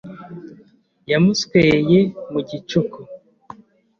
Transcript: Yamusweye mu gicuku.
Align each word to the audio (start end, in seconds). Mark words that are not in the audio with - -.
Yamusweye 1.11 1.99
mu 2.31 2.39
gicuku. 2.49 2.99